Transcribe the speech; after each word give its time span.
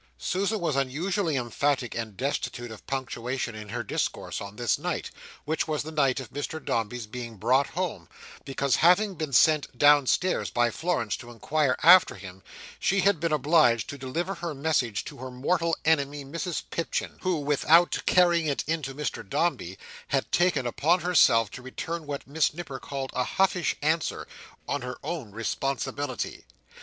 Susan 0.17 0.59
was 0.59 0.75
unusually 0.75 1.35
emphatic 1.37 1.93
and 1.93 2.17
destitute 2.17 2.71
of 2.71 2.87
punctuation 2.87 3.53
in 3.53 3.69
her 3.69 3.83
discourse 3.83 4.41
on 4.41 4.55
this 4.55 4.79
night, 4.79 5.11
which 5.45 5.67
was 5.67 5.83
the 5.83 5.91
night 5.91 6.19
of 6.19 6.31
Mr 6.31 6.59
Dombey's 6.65 7.05
being 7.05 7.37
brought 7.37 7.67
home, 7.67 8.09
because, 8.43 8.77
having 8.77 9.13
been 9.13 9.31
sent 9.31 9.77
downstairs 9.77 10.49
by 10.49 10.71
Florence 10.71 11.15
to 11.17 11.29
inquire 11.29 11.77
after 11.83 12.15
him, 12.15 12.41
she 12.79 13.01
had 13.01 13.19
been 13.19 13.31
obliged 13.31 13.87
to 13.89 13.97
deliver 13.99 14.33
her 14.33 14.55
message 14.55 15.05
to 15.05 15.17
her 15.19 15.29
mortal 15.29 15.77
enemy 15.85 16.25
Mrs 16.25 16.63
Pipchin; 16.71 17.17
who, 17.21 17.37
without 17.37 17.95
carrying 18.07 18.47
it 18.47 18.63
in 18.65 18.81
to 18.81 18.95
Mr 18.95 19.21
Dombey, 19.29 19.77
had 20.07 20.31
taken 20.31 20.65
upon 20.65 21.01
herself 21.01 21.51
to 21.51 21.61
return 21.61 22.07
what 22.07 22.25
Miss 22.25 22.55
Nipper 22.55 22.79
called 22.79 23.11
a 23.13 23.23
huffish 23.23 23.75
answer, 23.83 24.27
on 24.67 24.81
her 24.81 24.97
own 25.03 25.29
responsibility. 25.31 26.43